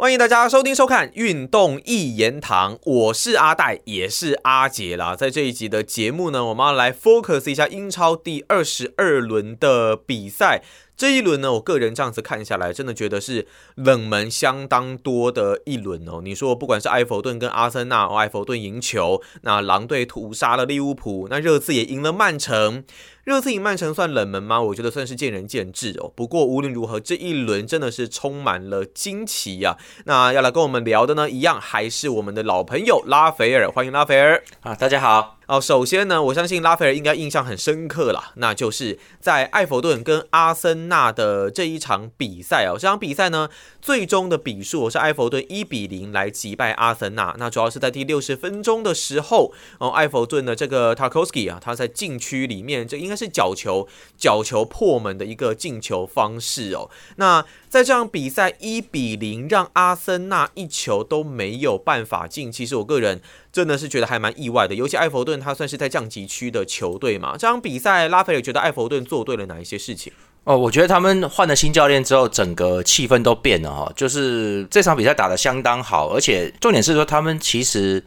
[0.00, 5.14] 欢迎大家收听收看《运动一言堂》，我是阿戴，也是阿杰啦。
[5.14, 10.62] 在这一集的节目呢，我们要来 focus 一下英超第二十二轮的比赛。
[11.00, 16.20] 这一轮呢，我个人这样子看下来，真的觉得是冷门相当多的一轮哦。
[16.22, 22.84] 你说不管是埃弗顿跟阿森纳，埃弗顿赢球，那狼队屠杀了利物浦，那热刺也赢了曼城。
[23.24, 24.60] 热刺赢曼城算冷门吗？
[24.60, 26.12] 我觉得算是见仁见智哦。
[26.14, 29.78] 不过无论如何，这一轮真的是充满了惊奇呀。
[30.04, 34.74] 那要来跟我们聊的呢，一样还是我们的老朋友拉斐尔，欢迎拉斐尔啊！
[34.74, 35.39] 大家好。
[35.50, 42.78] 哦，首先呢，我相信拉斐尔应该印象很深刻啦，那就是在埃弗顿跟阿森纳的这一场比赛哦。
[42.78, 43.48] 这场比赛呢，
[43.82, 47.34] 最终的比数是埃弗顿一比零来击败阿森纳。
[47.36, 56.88] 那主要是在第六十分钟的时候，哦，埃弗顿的这个 Tarkowski 啊，他在禁区里面，这应该是角球，角球破门的一个进球方式哦。
[57.16, 63.22] 那在这场比赛一比零让阿森纳一球都没有办法进，其实我个人。
[63.52, 67.32] 真的是觉得还蛮意外的，尤其埃弗顿他算是在降级区的球队嘛。
[67.32, 70.12] 这场比赛，拉斐尔觉得埃弗顿做对了哪一些事情？
[70.44, 73.92] 哦，我觉得他们换了新教练之后，整个气氛都变了哈。
[73.96, 78.00] 就是这场比赛打得相当好，而且重点是说他们其实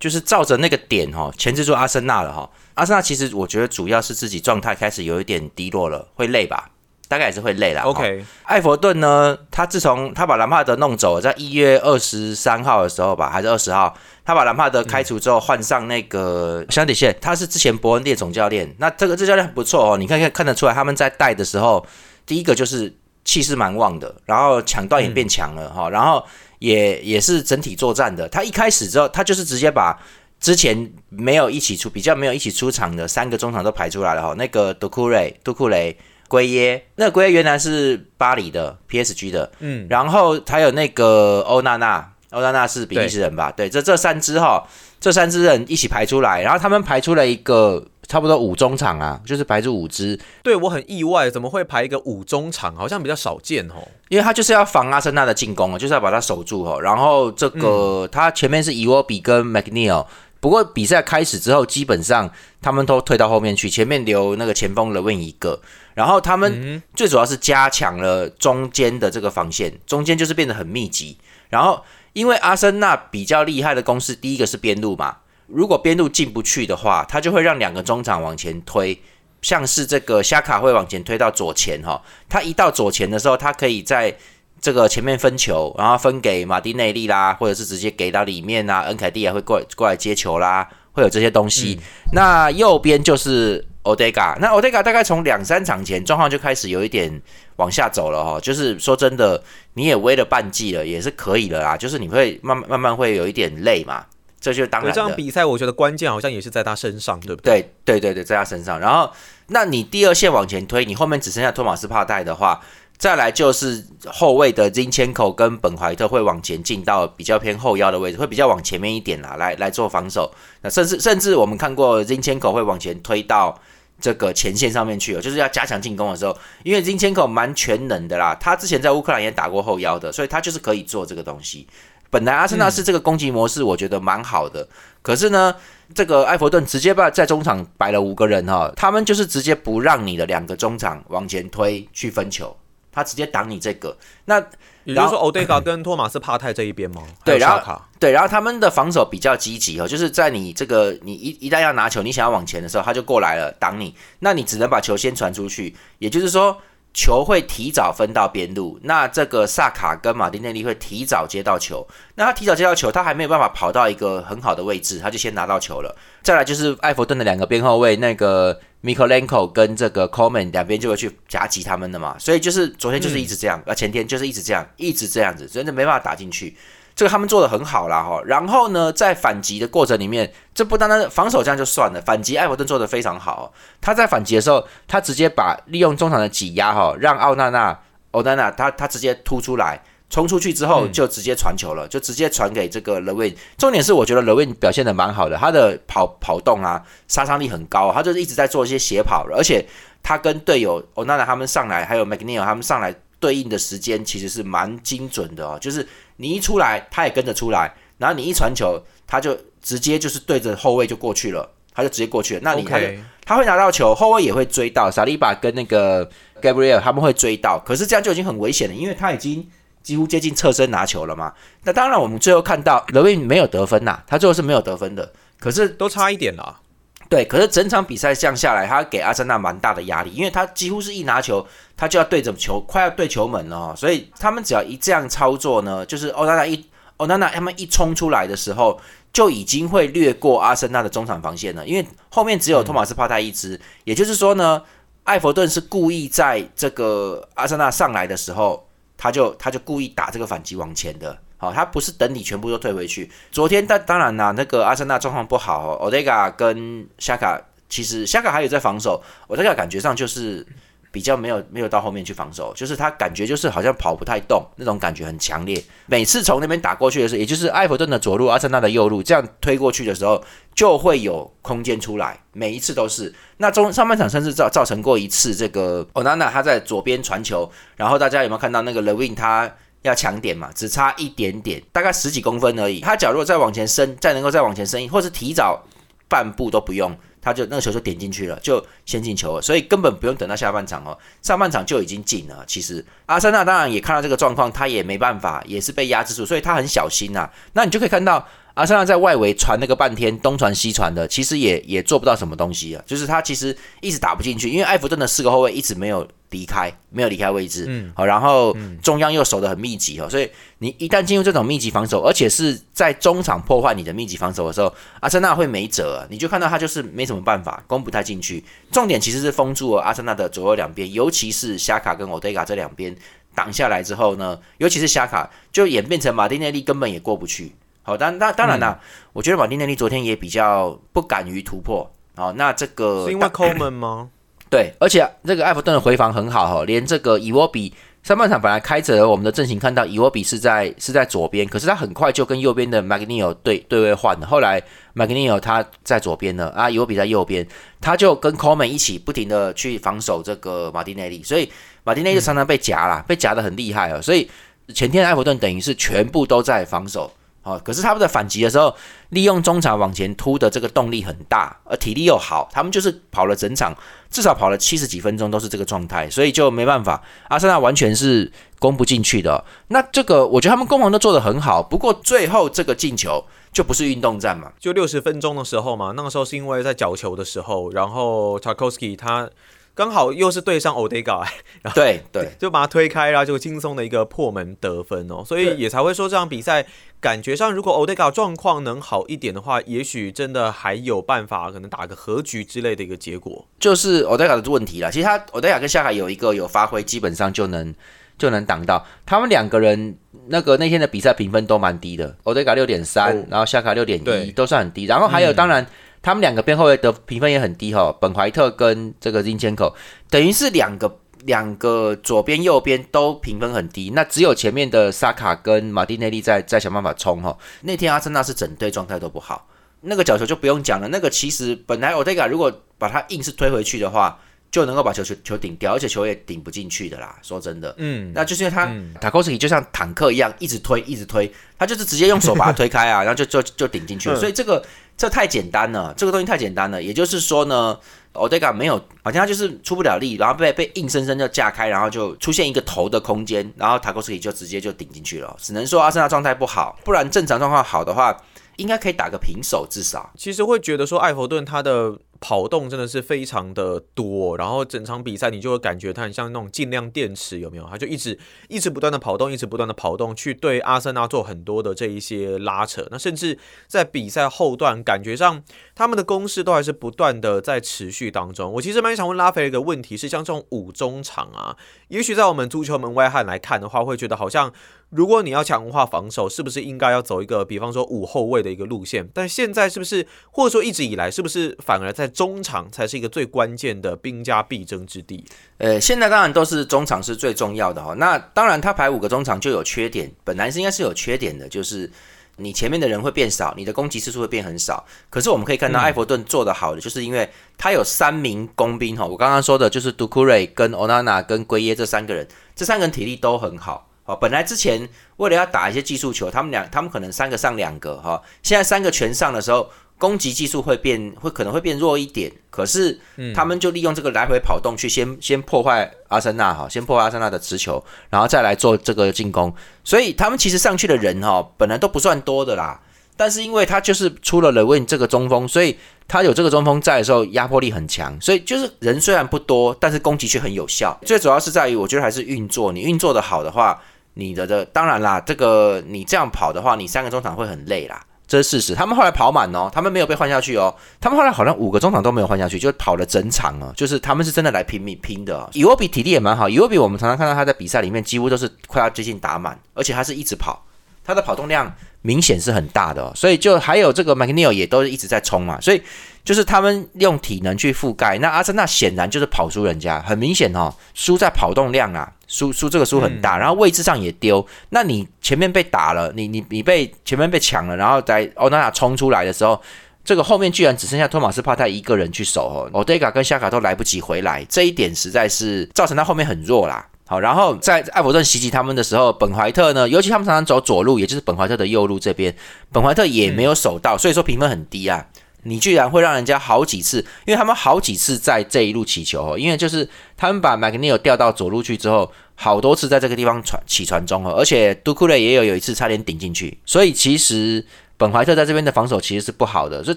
[0.00, 2.50] 就是照着那个点哈，钳制住阿森纳了哈。
[2.74, 6.68] 阿森纳其实我觉得主要是自己状态开始有一点低落了，会累吧。
[7.10, 7.82] 大概也是会累啦。
[7.82, 13.92] OK，艾弗顿呢，他自从他把兰帕德弄走，在一月二十三号的时候吧，还是二十号，
[14.24, 18.72] 他把兰帕德开除之后，换上那个香底线，他是之前伯恩列总教练。
[18.78, 21.84] 那这个这教练很不错哦，你看看看得出来，他们在带的时候，
[22.24, 26.24] 第一个就是气势蛮旺的，然后抢断也变强了哈，然后
[26.60, 28.28] 也也是整体作战的。
[28.28, 29.98] 他一开始之后，他就是直接把
[30.38, 35.98] 之前没有一起出比较没有一起出场的三个中场都排出来了哈，那个杜库瑞、杜库雷。
[36.30, 43.50] 圭耶，那圭耶原来是巴黎的 PSG 的，嗯，然后还有那个欧娜娜，欧娜娜是比利时人吧？
[43.50, 44.64] 对，这这三支哈，
[45.00, 50.16] 这三支人一起排出来，然后他们排出了一个差不多五中场啊，就是排出五支。
[50.44, 52.76] 对我很意外，怎么会排一个五中场？
[52.76, 56.80] 好像比较少见哦，因为他就是要防阿森纳的进攻啊，就是要把它守住哦。
[56.80, 60.06] 然后这个他前面是伊沃比跟 McNeil。
[60.38, 62.30] 不过比赛开始之后，基本上
[62.62, 65.60] 他们都退到后面去，前面留那个前锋了问一个，
[65.94, 71.16] 然后他们最主要是加强了中间的这个防线，中间就是变得很密集。
[71.48, 79.00] 然后因为阿森纳比较厉害的攻势，第一个是边路嘛，如果边路进不去的话，他就会让两个中场往前推，
[79.42, 84.16] 像是这个虾卡会往前推到左前哈，他一到左前的时候，他可以在。
[84.62, 91.80] 这个前面分球，然后分给马丁内利啦，或者是直接给到里面啊，恩凯蒂也会过过来接球啦，会有这些东西。
[92.12, 97.20] 那右边就是欧德嘎，那 Odega 大概从两三场前状况就开始有一点
[97.56, 99.42] 往下走了哈，就是说真的，
[99.74, 104.04] 你也威了半季了，也是可以了啦，就是你会慢慢慢慢会有一点累嘛，
[104.40, 104.92] 这就当然。
[104.92, 107.62] 这场比赛我觉得关键好像也是在他身上，对不对？
[107.84, 108.78] 对对对对，在他身上。
[108.78, 109.10] 然后，
[109.46, 112.60] 那你第二线往前推，你后面只剩下托马斯帕代的话。
[113.00, 120.30] 再来就是后卫的金千口跟本怀特会往前进到比较偏后腰的位置，会比较往前面一点啦，来来做防守。
[120.60, 123.58] 那甚至甚至我们看过金千口会往前推到
[123.98, 131.66] 这个前线上面去哦，就是要加强进攻的时候，因为金千口蛮全能的啦，他之前在乌克兰也打过后腰的，所以他就是可以做这个东西。
[132.10, 134.68] 本来阿森纳是这个攻击模式，我觉得蛮好的，
[135.00, 135.54] 可是呢，
[135.94, 142.54] 这个埃弗顿直接把在中场摆了五个人哈，他们就是直接不让你的两个中场往前推去分球。
[142.92, 144.38] 他直接挡你这个，那
[144.84, 147.02] 也就是说，欧德嘎跟托马斯帕泰这一边吗？
[147.24, 156.56] 对，然后对，然后他们的防守比较积极哦，就是在你这个你一一旦要拿球，你想要往前的时候，他就过来了挡你，那你只能把球先传出去，也就是说。
[156.92, 161.86] 球会提早分到边路，那这个萨卡跟马丁内利会提早接到球，
[162.16, 165.96] 那他提早接到球，他还没有办法跑到一个很好的位置，他就先拿到球了。
[166.22, 176.56] 再来就是艾弗顿的两个边后卫，那个 Mikolenko 跟这个 Coleman 两边就会去夹击他们的嘛，所以就是昨天就是一直这样，啊前天就是一直这样，一直这样子，真的没办法打进去。
[177.00, 183.54] 这个他们做的很好啦哈，然后呢，在反击的过程里面，这不单单防守这样就算了，反击艾弗顿做的非常好。
[183.80, 187.80] 他在反击的时候，他直接把利用中场的挤压哈，让奥纳纳、
[188.10, 193.34] 欧纳纳他他直接突出来，冲出去之后就直接传球了，就直接传给这个 Levin。
[193.56, 199.64] 重点是我觉得 Levin 表现的蛮好的，他的跑跑动啊，杀伤力很高，他就是一直在做一些斜跑，而且
[200.02, 205.86] 他跟队友欧纳纳他们上来，还有 McNeil 他们上来对应的时间其实是蛮精准的哦，就是。
[206.22, 212.40] 你一出来，他也跟着出来，然后你一传球，他就直接就是对着后卫就过去了，他就直接过去了。
[212.44, 212.78] 那你看，
[213.24, 216.06] 他会拿到球，后卫也会追到，萨利巴跟那个
[216.42, 219.48] Gabriel 他们会追到，可是这样就已经很危险了，因为他已经
[219.82, 221.32] 几乎接近侧身拿球了嘛。
[221.64, 225.10] 那当然，我们最后看到 Levin 没有得分呐，他最后是没有得分的。
[225.38, 226.60] 可是都差一点啦。
[227.10, 231.44] 对，可是整场比赛降下来，他给阿森纳蛮大的压力，因为他几乎是一拿球，
[231.76, 233.74] 他就要对着球，快要对球门了。
[233.74, 236.64] 所以他们只要一这样操作呢，就是欧娜娜一
[236.98, 238.80] 欧娜娜他们一冲出来的时候，
[239.12, 243.60] 就已经会掠过阿森纳的中场防线了，因为后面只有托马斯帕泰一支。
[243.82, 244.62] 也就是说呢，
[245.02, 251.18] 艾弗顿是故意在这个阿森纳上来的时候，他就他就故意打这个反击往前的。
[251.40, 253.10] 好，他不是等你全部都退回去。
[253.32, 260.46] 昨天，但当然啦，那个阿森纳状况不好，奥德加跟夏卡，其实夏卡还有在防守，奥德加感觉上就是
[260.92, 265.64] 比较没有没有到后面去防守，就是他感觉就是好像跑不太动，那种感觉很强烈。
[265.86, 270.22] 每次从那边打过去的时候，也就是埃弗顿的左路，阿森纳的右路，这样推过去的时候，
[270.54, 272.20] 就会有空间出来。
[272.34, 273.14] 每一次都是。
[273.38, 279.50] 那中上半场甚至造造成过一次，这个奥纳纳他在左边传球，然后大家有没有看到那个 Levin 他？
[279.82, 282.80] 要抢点嘛，只差一点点，大概十几公分而已。
[282.80, 285.62] 他假如再往前伸，再能够再往前伸，或是提早
[286.08, 289.42] 半步都不用，他就那个球就点进去了，就先进球了。
[289.42, 292.44] 所以根本不用等到下半场哦，上半场就已经进了。
[292.46, 297.30] 其实阿森纳当然也看到这个状况，他也没办法，也是被压制住，所以他很小心呐。
[297.52, 298.26] 那你就可以看到。
[298.54, 302.82] 阿森纳在外围传那个半天，东传西传的，其实也也做不到什么东西啊。
[302.86, 307.64] 就是他其实一直打不进去，因为埃弗顿的四个后卫一直没有离开，没有离开位置。
[307.68, 316.06] 嗯，好，然后中央又守得很密集哦，所以你一旦进入这种密集防守，而且是在中场破坏你的密集防守的时候，阿森纳会没辙。
[316.10, 318.44] 你就看到他就是没什么办法，攻不太进去。
[318.72, 322.94] 重点其实是封住了阿森纳的左右两边，尤其是夏卡跟欧德卡这两边
[323.34, 327.52] 挡下来之后呢，尤其是夏卡就演变成马丁内利根本也过不去。
[327.90, 328.78] 好，当那当然啦，
[329.12, 331.90] 我觉得马丁内利昨天也比较不敢于突破。
[332.14, 334.08] 好，那这个是因为抠门吗？
[334.48, 344.26] 对，而且这个埃弗顿的回防很好哈，连这个伊沃比上半场本来开着我们的阵型，看到伊沃比是在是在左边，可是他很快就跟右边的马格尼奥对对位换了。
[344.26, 344.62] 后来
[344.92, 347.44] 马格尼奥他在左边了啊，伊沃比在右边，
[347.80, 351.50] 他就跟 Coleman 一起不停的去防守这个马丁内利，所以
[351.82, 354.00] 马丁内利常常被夹了，被夹的很厉害哦。
[354.00, 354.30] 所以
[354.72, 357.12] 前天埃弗顿等于是全部都在防守。
[357.42, 358.74] 好，可是他们的反击的时候，
[359.08, 363.74] 利用中场往前突的这个动力很大，而体力又好，他们就是跑了整场，
[364.10, 369.42] 至少跑了七十几分钟都是这个状态，所以就没办法，阿森纳完全是攻不进去的。
[369.68, 379.30] 那这个我觉得他们攻防都做得很好，不过最后这个进球就不是运动战嘛，就六十分钟的时候嘛，那个时候是因为在角球的时候，然后 Tarkowski 他。
[379.80, 381.26] 刚好又是对上 Odega，
[381.62, 386.66] 然后对对， 就把他推开，然后就轻松的一个破门得分哦，所以也才会说这场比赛
[387.00, 393.46] 感觉上，如果 Odega 状况能好一点的话，也许真的还有办法，可能打个和局之类的一个结果。
[393.58, 397.74] 就是 Odega 的问题了，其实他 Odega 跟夏卡有一个有发挥，基本上就能
[398.18, 399.96] 就能挡到他们两个人。
[400.26, 404.84] 那个那天的比赛评分都蛮低的，Odega 六点三，然后夏卡六点一，都算很低。
[404.84, 405.66] 然后还有当然。
[406.02, 409.74] 他们两个边后卫的评分也很低哈，本怀特跟这个金千口，
[410.08, 417.36] 等于是两个两个左边右边都评分很低，那只有前面的萨卡跟马蒂内利在在想办法冲哈。
[417.62, 419.48] 那天阿森纳是整队状态都不好，
[419.82, 424.18] 那个角球就不用讲了，那个其实本来奥德卡如果把他硬是推回去的话。
[424.50, 427.16] 就能够把球球球顶掉，而且球也顶不进去的啦。
[427.22, 428.68] 说真的，嗯，那就是因为他
[429.00, 434.18] 塔科斯基就像坦克一样，一直推，一直推，他就是直接用手把它推开啊， 然后就就就顶进去了。
[434.18, 434.64] 所以这个
[434.96, 436.82] 这太简单了，这个东西太简单了。
[436.82, 437.78] 也就是说呢，
[438.14, 445.36] 奥德加没有，好像他就是出不了力，然后被被硬生生就架开，然后就出现一个头的空间，然后塔科斯基就直接就顶进去了。
[445.40, 448.16] 只能说阿森纳状态不好，不然正常状况好的话，
[448.56, 450.10] 应该可以打个平手，至少。
[450.16, 451.96] 其实会觉得说艾弗顿他的。
[452.20, 457.66] 跑动真的是非常的多，然后整场比赛你就会感觉它很像那种尽量电池，有没有？
[457.70, 462.86] 它就一直一直不断的跑动，一直不断的跑动，去对阿森纳做很多的这一些拉扯。
[462.90, 465.42] 那甚至在比赛后段，感觉上
[465.74, 468.52] 他们的攻势都还是不断的在持续当中。
[468.52, 471.56] 我其实蛮想问拉斐一个问题，是像这种五中场啊，
[471.88, 474.52] 也许在我们足球门外汉来看的话，会觉得好像。
[474.90, 479.08] 如果你要强化防守，是不是应该要走一个，比方说五后卫的一个路线？
[479.14, 485.24] 但现在是不是，或者说一直以来，是不是反而在中场才是一个最关键的兵家必争之地？
[485.58, 487.94] 呃，现在当然都是中场是最重要的哈。
[487.94, 491.90] 那当然，他排五个中场就有缺点，本来是应该是有缺点的，就是
[492.36, 494.84] 你前面的人会变少，你的攻击次数会变很少。
[495.08, 499.06] 可是我们可以看到，埃弗顿做的好的，就是因为他有三名工兵哈。
[499.06, 503.86] 我刚刚说的就是杜库瑞、跟欧娜娜、跟圭耶这三个人，这三个人体力都很好。
[504.06, 504.88] 哦，本来之前
[505.18, 512.32] 为了要打一些技术球，他们两他们可能三个上两个哈，现在三个全上的时候，攻击技术会变，会可能会变弱一点。
[512.48, 512.98] 可是
[513.34, 519.54] 他们就利用这个来回跑动去先先破坏阿森纳哈，先破坏阿森纳的持球，然后再来做这个进攻。
[519.84, 522.80] 所以他们其实上去的人哈，本来都不算多的啦。
[523.16, 525.76] 但是因为他就是出了雷问这个中锋，所以
[526.08, 528.18] 他有这个中锋在的时候，压迫力很强。
[528.18, 530.98] 所以就是人虽然不多，但是攻击却很有效。
[531.04, 532.72] 最主要是在于，我觉得还是运作。
[532.72, 533.78] 你运作的好的话，
[534.14, 538.02] 你的的当然啦，这个你这样跑的话，你三个中场会很累啦。
[538.30, 545.50] 这是事实，他们后来跑满哦，他们没有被换下去哦，他们后来好像五个中场都没有换下去，就跑了整场哦，就是他们是真的来拼命拼的。
[545.52, 550.64] 伊沃比体力也蛮好，伊沃比我们常常看到他在比赛里面几乎都是快要接近打满，而且他是一直跑，
[551.04, 555.82] 他的跑动量明显是很大的，所以就还有这个麦克尼尔也都是一直在冲嘛，所以
[556.22, 558.16] 就是他们用体能去覆盖。
[558.18, 562.12] 那阿森纳显然就是跑输人家，很明显哦，输在跑动量啊。
[562.30, 564.46] 输输这个输很大，然后位置上也丢。
[564.68, 569.60] 那你前面被打了，你你你被前面被抢了，然后在欧纳冲出来的时候，
[570.04, 576.86] 这个后面居然只剩下托马斯帕泰一个人去守哦，欧德卡跟夏卡都来不及回来，这一点实在是造成他后面很弱啦。
[577.08, 582.32] 好，然后在艾弗顿袭击他们的时候，本怀特呢，尤其他们常常走左路，也就是本怀特的右路这边，
[582.70, 585.04] 本怀特也没有守到，所以说评分很低啊。
[585.44, 597.64] 你居然会让人家好几次，因为他们好几次在这一路起球哦，因为就是他们把麦克尼尔调到左路去之后，好多次在这个地方传起传中哦，而且杜库雷也有有一次差点顶进去，所以其实
[597.96, 599.96] 本怀特在这边的防守其实是不好的，所以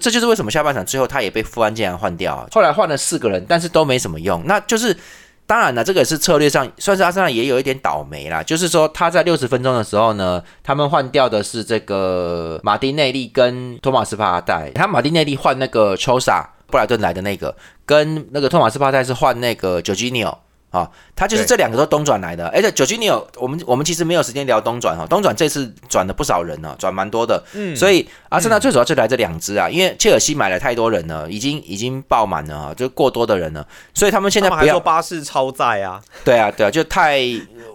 [0.00, 4.96] 这就是为什么下半场最后他也被富安竟然换掉，后来换了四个人，但是都没什么用，那就是。
[5.46, 8.42] 当然了，这个是策略上，算是阿森纳也有一点倒霉啦。
[8.42, 14.70] 就是说，他在六十分钟的时候呢，他们换掉的是这个马丁内利跟托马斯帕代。
[14.74, 20.40] 他马丁内利换那个丘萨布莱顿来的那个，跟那个托马斯帕代是换那个久基尼奥。
[20.74, 33.64] 啊，他就是这两个都东转来的，而且九七你有我们我们其实没有时间聊东转哈，东转这次转了不少人呢，转蛮多的，嗯，所以阿森纳最主要就来这两支啊，因为切尔西买了太多人了，已经已经爆满了啊，就过多的人了，
[33.94, 37.20] 所以他们现在不要巴士超载啊，对啊对啊，就太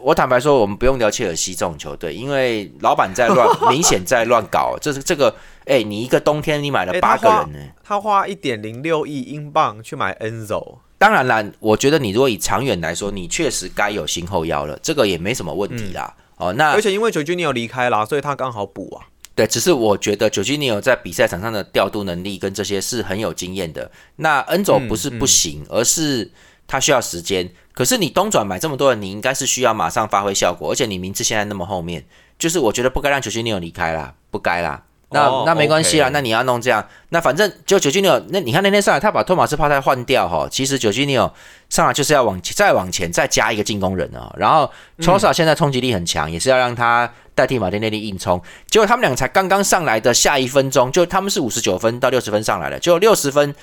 [0.02, 5.34] 我坦白说，我们不用聊切尔西这种球队，因为老板在乱， 明显在乱搞，这是这个，
[5.66, 10.80] 哎，你一个冬天你买了八个人呢，他花一点零六亿英镑去买 Enzo。
[11.00, 16.14] 当然啦，我觉得你如果以长远来说，你确实该有新后腰了，这个也没什么问题啦。
[16.36, 19.08] 哦，那而且因为九 G 尼尔离开啦，所以他刚好补啊。
[19.34, 23.90] 对，只是我觉得九 G 尼尔在比赛场上的调度能力跟这些是很有经验的。
[24.18, 26.30] 那恩佐不是不行，而是
[26.68, 27.50] 他需要时间。
[27.72, 32.06] 可是你东转买这么多人，你应该是需要马上发挥效果，而且你名字现在那么后面，
[32.38, 34.84] 就是我觉得不该让九 G 尼尔离开啦，不该啦。
[35.12, 41.34] 那那没关系啦，那你要弄这样，那反正就九基尼奥，那你看那天上来，他把托马斯帕泰换掉哈，其实九基尼奥
[41.68, 44.70] 上来就是要往再往前再加一个进攻人啊，然后
[45.02, 53.56] 托萨现在冲击力很强，也是要让他代替马丁内利硬冲，结果他们俩才刚刚上来的下一分钟，就他们是五十九分到六十分上来了，就六十分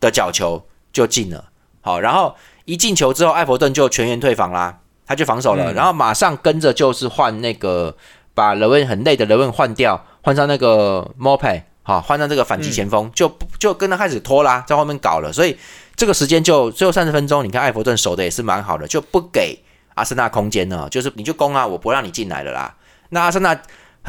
[0.00, 1.44] 的角球就进了，
[1.82, 2.34] 好，然后
[2.64, 7.94] 一进球之后，艾弗顿就全员退防啦，他就防守了，然后马上跟着就是换那个
[8.32, 10.02] 把雷文很累的雷文换掉。
[10.24, 15.54] 换上那个 Mope，好，换上这个反击前锋，就就跟他开始拖拉，在后面搞了，所以
[15.94, 19.58] 这个时间就最后三十分钟，你看艾弗顿守的也是蛮好的，就不给
[19.96, 22.74] 阿森纳空间了，就是你就攻啊，我不让你进来了啦。
[23.10, 23.60] 那阿森纳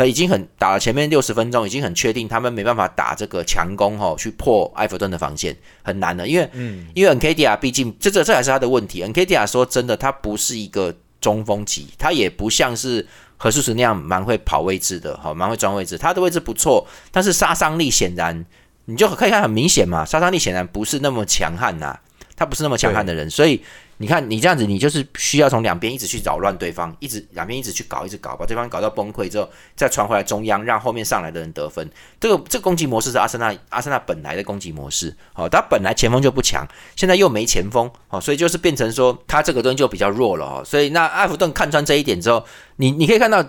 [0.06, 5.54] 已经很打了前面六十分钟，已经很确定他们没办法打这个强攻哈，去破埃弗顿的防线
[5.84, 13.06] 很难的，因为嗯，因为 N K D R 毕竟这这这还是他的问题，N K D R 说真的，他不是一个中锋级，他也不像是。
[13.38, 15.98] 何叔叔那样蛮会跑位置的，好，蛮会装位置。
[15.98, 18.46] 他的位置不错，但是杀伤力显然，
[18.86, 22.00] 你就可以看很明显嘛，杀伤力显然不是那么强悍呐。
[22.36, 23.64] 他不是那么强悍的人，所以。
[23.98, 31.90] 你看，你这样子，你就是需要从两边一直去扰乱对方，一直两边一直去搞，一直搞，把对方搞到崩溃之后，再传回来中央，让后面上来的人得分。
[32.20, 40.64] 这个这个攻击模式是阿森纳阿森纳本来的攻击模式，好，他本来前锋就不强，现在又没前锋，好，所以就是变成说他这个东西就比较弱了哦。
[40.66, 42.44] 所以那埃弗顿看穿这一点之后，
[42.76, 43.42] 你你可以看到，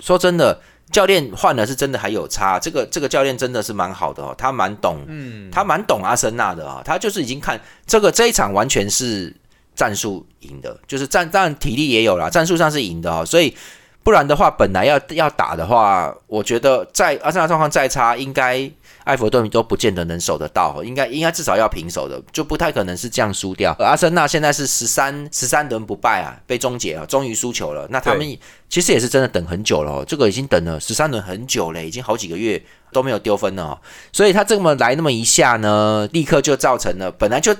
[0.00, 2.60] 说真的，教练换了是真的还有差。
[2.60, 9.34] 这个这个教练真的是蛮好的哦，他蛮懂，嗯，他蛮懂阿森纳的啊，他就是已经看这个这一场完全是。
[9.74, 13.24] 战术赢的，就是战，当然体力也有啦，战术上是赢的哦。
[13.24, 13.54] 所以
[14.02, 18.70] 不然的话，本来要要打的话，我觉得在阿森纳状况再差，应该
[19.04, 23.74] 埃弗顿都不见得能守得到，应该应该至少要平手的，就不太可能是这样输掉。
[23.78, 27.86] 而阿森纳现在是十三十三轮不败啊，被终结了，终于输球了。
[27.90, 28.38] 那他们
[28.68, 32.62] 其实也是真的等很久了，这个已经等了十三轮很久了，已经好几个月
[32.92, 33.80] 都没有丢分了。
[34.12, 37.56] 所以他这么来那么一下呢，立刻就造成了本来就。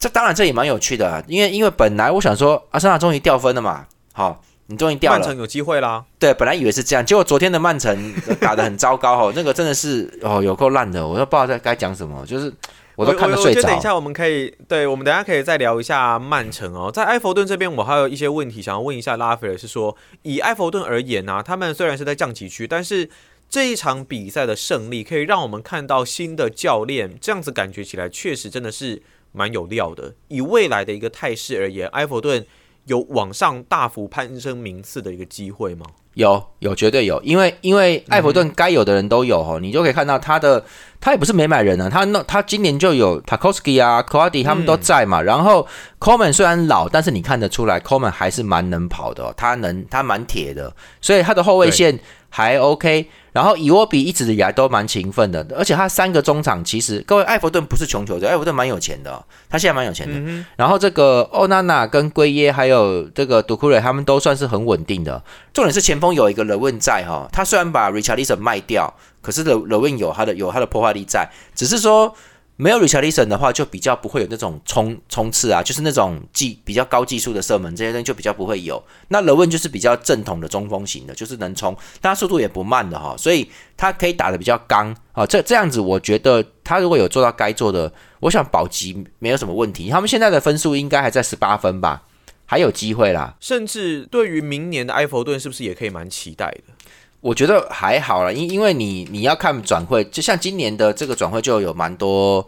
[0.00, 5.18] 这当然这也蛮有趣的，因为因为本来我想说阿森纳终于掉分了嘛，好，你终于掉了。
[5.18, 6.02] 曼城有机会啦。
[6.18, 12.50] 对，本来以为是这样，结果昨天的曼城打得很糟糕哦，那个真的是哦有够烂的，我都不知道在该讲什么，就是
[12.96, 13.60] 我都看得睡着。
[13.60, 16.90] 等一下我们可以，对我们等下可以再聊一下曼城哦。
[16.90, 23.10] 在埃弗顿这边，我还有一些问题想要问一下拉斐尔，是说以埃弗顿而言呢，他们虽然是在降级区，但是
[23.50, 29.02] 这一场比赛的胜利可以让我们看到新的教练，这样子感觉起来确实真的是
[29.32, 30.14] 蛮有料的。
[30.28, 32.46] 以未来的一个态势而言，埃弗顿。
[32.86, 35.84] 有往上大幅攀升名次的一个机会吗？
[36.14, 37.22] 有，有，绝对有。
[37.22, 40.64] 因为，因为埃弗顿该有的人都有哦，你就可以看到他的，
[40.98, 45.22] 他也不是没买人啊，他那他今年就有 Takowski 啊 k o a d i 他们都在嘛。
[45.22, 45.64] 然后
[46.00, 53.08] Coleman 虽然老，但是你看得出来 Coleman 还是蛮能跑的，哦他能，他蛮铁的，所以他的后卫线还 OK。
[53.32, 60.44] 然后伊沃比一直以来都蛮勤奋的，而且他三个中场其实各位，艾弗顿不是穷球队，艾弗顿蛮有钱的，他现在蛮有钱的。
[60.56, 65.22] 然后这个欧娜娜跟圭耶还有这个杜库瑞，他们都算是很稳定的。
[65.52, 72.14] 重点是前锋有一个人问在哈，他虽然把 Richardson 卖掉，可是勒勒问有他的有他的破坏力在，只是说。
[72.60, 78.82] 没有 Richardson 的话，就比较不会有那种冲冲刺啊，就是那种技比较高技术的射门这些东西就比较不会有。
[79.08, 85.24] 那勒问就是比较正统的中锋型的，就是能冲，但他速度也不慢的哈，所以他可以打的比较刚啊。
[85.24, 87.90] 这这样子，我觉得他如果有做到该做的，
[88.20, 89.88] 我想保级没有什么问题。
[89.88, 92.02] 他们现在的分数应该还在十八分吧，
[92.44, 93.34] 还有机会啦。
[93.40, 96.74] 甚至对于明年的埃弗顿，是不是也可以蛮期待的？
[97.20, 102.46] 我觉得还好了，因因为你你要看转会，就像今年的这个转会就有蛮多，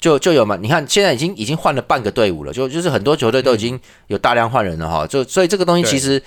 [0.00, 6.22] 就就有蛮，你看现在已经已经换了半个队伍了，就就是很多球队都已经有大量换人了哈，就所以这个东西其实，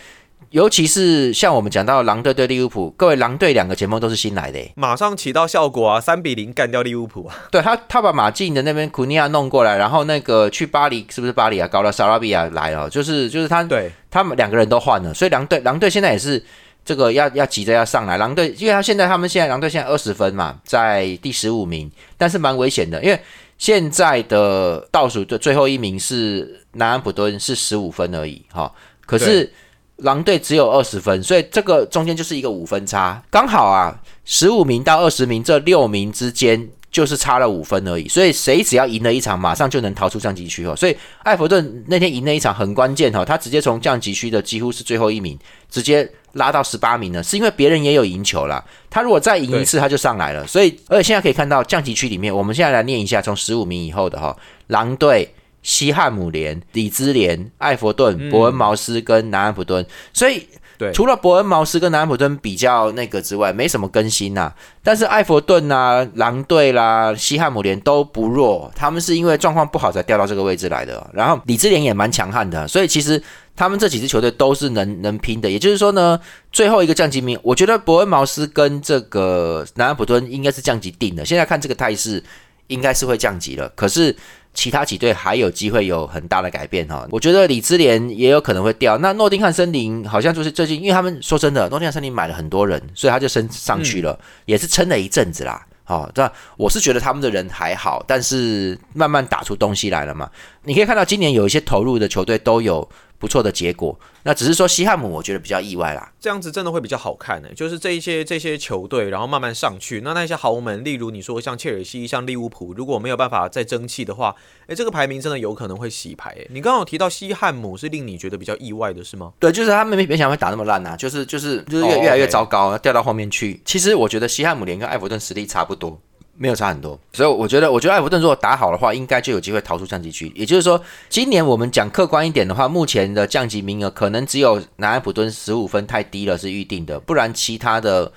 [0.51, 13.91] 尤其是像我们讲到狼队对利物浦，各位狼队两个前锋都是新来的，马上起到效果啊，三比零干掉利物浦啊， 对他他把马竞的那边库尼亚弄过来，然后那个去巴黎是不是巴黎啊，搞了萨拉比亚来了，就是就是他对。
[14.11, 16.43] 他们两个人都换了，所以狼队狼队现在也是。
[16.83, 23.19] 这个要要急着要上来，狼队，因为他现在他们现在狼队现在二十分嘛，在第十五名，但是蛮危险的，因为
[23.57, 28.73] 现在的倒数的最后一名是南安普敦，是十五分而已，哈，
[29.05, 29.51] 可是
[29.97, 36.69] 狼队只有二十分，所以这个中间就是一个五分差，刚好啊，十五名到二十名这六名之间。
[36.91, 40.75] 就是差了五分而已，所以谁只要赢了一场，马上就能逃出降级区哦。
[40.75, 45.37] 所以艾弗顿那天赢了一场很关键哈，他直接从降级区的几乎是最后一名，
[45.69, 48.63] 直接拉到十八名呢，是因为别人也有赢球啦。
[48.89, 50.45] 他如果再赢一次，他就上来了。
[50.47, 54.35] 所以而且现在可以看到降级区里面，我们现在来念一下，从十五名以后的哈，
[54.67, 60.47] 狼队、西汉姆联、里兹联、艾弗顿、伯恩茅斯跟南安普敦，所以。
[60.79, 64.53] 对，除了伯恩茅斯跟南安普顿比较那个之外，没什么更新呐。
[64.81, 71.05] 但是埃弗顿啊、狼队啦、西汉姆联都不弱，他们是因为状况不好才掉到这个位置来的。
[71.13, 73.21] 然后李智联也蛮强悍的，所以其实
[73.57, 75.51] 他们这几支球队都是能能拼的。
[75.51, 76.17] 也就是说呢，
[76.49, 81.25] 最后一个降级名，我觉得伯恩茅斯跟这个南安普顿应该是降级定的。
[81.25, 82.23] 现在看这个态势，
[82.67, 83.67] 应该是会降级了。
[83.75, 84.15] 可是。
[84.59, 88.97] 其他几队还有机会有很大的改变哈，我觉得李智联也有可能会掉。
[88.97, 95.65] 那诺丁汉森林好像就是最近，因为他们说真的，诺丁汉森林买了很多人，所以他就升上去了，也是撑了一阵子啦。
[95.85, 100.29] 好，这我是觉得他们的人还好，但是慢慢打出东西来了嘛。
[100.63, 102.85] 你可以看到今年有一些投入的球队都有。
[103.19, 106.11] 不错的结果，那只是说西汉姆，我觉得比较意外啦。
[106.21, 110.01] 这样子真的会比较好看呢，就是这一些这些球队，然后慢慢上去。
[110.01, 114.33] 那那些豪门，例如你说像切尔西、像利物浦，如果没有办法再争气的话，
[114.67, 116.35] 诶，这个排名真的有可能会洗牌。
[116.49, 119.33] 你刚刚有提到西汉姆是令你觉得比较意外的是吗？
[119.37, 123.61] 对，就是他们没没想到会打那么烂呐，就是就是就是越越来越糟糕，掉到后面去。
[123.65, 125.99] 其实我觉得西汉姆连跟埃弗顿实力差不多。
[126.39, 130.31] 没有差很多，所以我觉得，我觉得艾弗顿如果打好的话，应该就有机会逃出降级区。
[130.33, 138.11] 也就是说，今年我们讲客观一点的话，目前的降级名额可能只有南安普顿十五分太低了是预定的，不然其他的，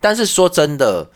[0.00, 1.08] 但是说真的。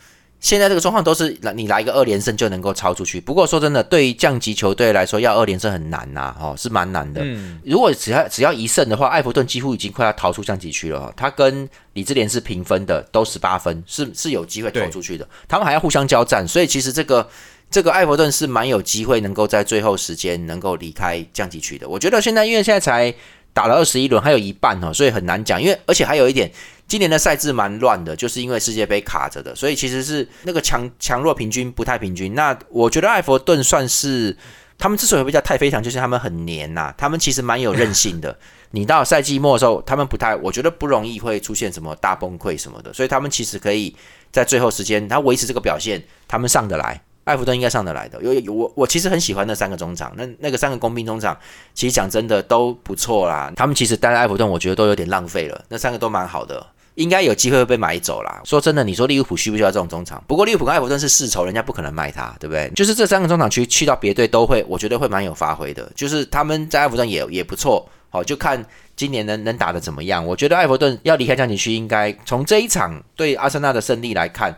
[0.43, 3.19] 现在这个状况都是来你来一个二连胜就能够超出去。
[3.19, 7.21] 不过说真的，对于降级球队来说，要二连胜很难呐，哦，是蛮难的。
[7.23, 11.13] 嗯，如果只要只要一胜的话，艾弗顿几乎已经快要逃出降级区了。
[11.15, 15.25] 他跟李智联是平分的，都十八分，是是有机会逃出去的。
[15.47, 17.25] 他们还要互相交战，所以其实这个
[17.71, 21.87] 这个艾弗顿是蛮有机会能够在最后时间能够离开降级区的。
[21.87, 23.15] 我觉得现在因为现在才
[23.53, 25.61] 打了二十一轮，还有一半哦，所以很难讲。
[25.61, 26.51] 因为而且还有一点。
[26.87, 32.35] 今年的赛制蛮乱的，就是因为世界杯卡着的，所以其实是那个强强弱平均不太平均。
[32.35, 34.37] 那我觉得艾弗顿算是
[34.77, 38.37] 他们之所以会叫太非常，就是他们很黏呐，他们其实蛮有韧性的。
[38.71, 43.95] 你到赛季末的时候，他们不太，我觉得不容易会出现什么大崩溃什么的，所以他们其实可以
[44.31, 47.01] 在最后时间他维持这个表现，他们上得来。
[47.23, 48.21] 艾弗顿应该上得来的。
[48.21, 51.37] 有有我我其实很喜欢那三个中场，那那个三个工兵中场，
[51.73, 53.51] 其实讲真的都不错啦。
[53.55, 55.63] 他们其实待在艾弗顿，我觉得都有点浪费了。
[55.69, 58.41] 那三个都蛮好的，应该有机会会被买走啦。
[58.43, 60.21] 说真的，你说利物浦需不需要这种中场？
[60.27, 62.69] 不过利物浦跟艾弗顿是世仇，人家不可能卖他，对不对？
[62.75, 65.89] 就是这三个中场区去到别队都会，我觉得会蛮有发挥的。
[65.95, 68.63] 就是他们在艾弗顿也也不错，好就看
[68.95, 70.25] 今年能能打的怎么样。
[70.25, 74.53] 我觉得艾弗顿要离开降级区，应该从这一场对阿森纳的胜利来看。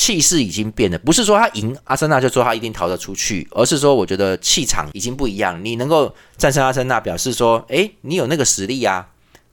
[0.00, 5.62] 气势已经变了，不是说他赢阿森纳就说他一定逃得出去，而是说我觉得气场已经不一样。
[5.62, 9.06] 你能够战胜阿森纳，表示说，诶，你有那个实力啊，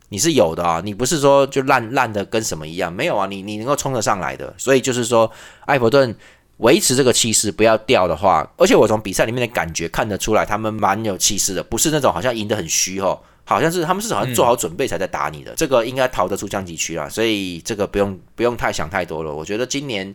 [0.07, 4.53] 你是有的啊，你不是说就烂烂的跟什么一样，没有啊，你你能够冲得上来的。
[4.57, 5.29] 所以就是说，
[5.65, 6.15] 埃弗顿
[6.59, 13.19] 维持这个气势不要掉的话，而且我从比赛里面的感觉看得出来，他们蛮有气势的，不是那种好像赢得很虚哦。
[13.49, 19.33] 好像是他们是好像做好准备才在打你的，这个应该逃得出降级区了，所以这个不用不用太想太多了。
[19.33, 20.13] 我觉得今年，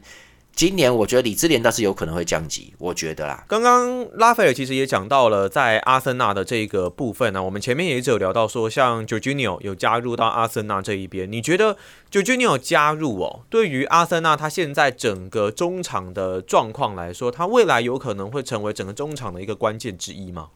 [0.55, 3.43] 今年我觉得李智联倒是有可能会降级，我觉得啦。
[3.49, 11.79] 刚刚拉斐尔其实也讲到了在阿森纳的这个部分呢，我们前面也一直有聊到说，像 Jorginho 有加入到阿森纳这一边，你觉得
[12.11, 20.49] Jorginho 加入哦，对于阿森纳他现在整个中场的状况来说，他未来有可能会成为整个中场的一个关键之一吗？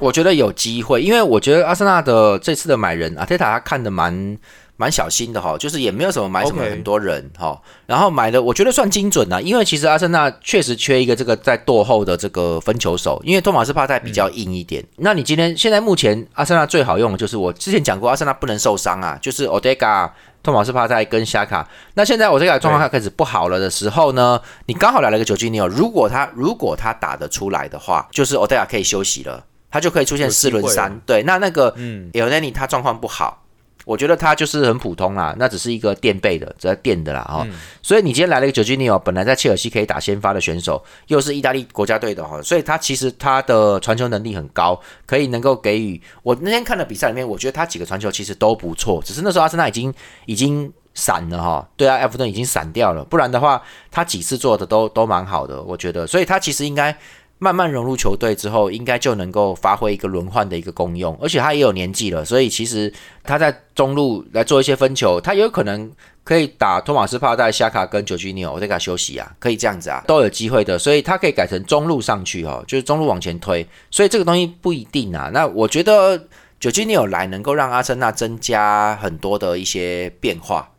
[0.00, 4.38] 我觉得有机会，因为我觉得阿森纳的这次的买人，阿特塔他看的蛮
[4.76, 14.82] 蛮小心的哈，就是也没有什么买什么很多人哈，然后买的我觉得算精准的，因为其实阿森纳确实缺一个这个在落后的这个分球手，因为托马斯帕泰比较硬一点。
[14.96, 20.10] 那你今天现在目前阿森纳最好用的就是我之前讲过，阿森纳不能受伤啊，就是 Odega、
[20.42, 21.68] 托马斯帕泰跟夏卡。
[21.92, 29.44] 那现在我这个状况开始不好了的时候呢，你刚好来了个九基尼奥，如果他如果他打得出来的话，就是奥德加可以休息了。
[29.70, 31.74] 他就可以出现四轮三，对，那那个
[32.12, 33.44] e l n y 他状况不好，
[33.84, 37.46] 我觉得他就是很普通啦，那只是一个垫背的，在垫的啦哈。
[37.82, 49.94] 所以你今天来了一个九基尼哦，本来在切尔西可以打先发的选手，又是意大利国家队的哈，所以他其实他的传球能力很高，可以能够给予我那天看的比赛里面，我觉得他几个传球其实都不错，只是那时候阿森纳已经
[50.26, 56.96] 已经散了哈，对啊，埃弗顿已经散掉了，不然的话他几次做的都都蛮好的，我觉得，所以他其实应该。
[57.42, 62.92] 慢慢融入球队之后，应该就能够发挥一个轮换的一个功用，而且他也有年纪了，所以其实
[63.24, 65.90] 他在中路来做一些分球，他有可能
[66.22, 75.30] 可以打托马斯帕代、夏卡跟九基尼奥，我再给他休息啊，可以这样子啊，都有机会的，所以他可以改成中路上去哦，就是中路往前推，所以这个东西不一定啊。
[75.32, 76.22] 那我觉得
[76.60, 80.70] 九基尼奥来能够让阿森纳增加很多的一些变化，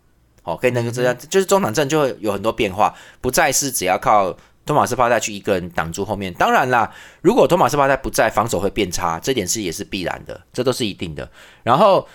[0.44, 4.38] 哦，可以能够增加，就是中场阵就会有很多变化，不再是只要靠。
[4.66, 11.30] 托马斯帕代去一个人挡住后面，当然啦，如果托马斯帕代不在，防守会变差，这点是也是必然的，这都是一定的。
[11.64, 12.08] 然后